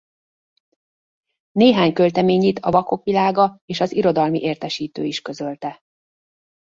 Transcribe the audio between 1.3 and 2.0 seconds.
Néhány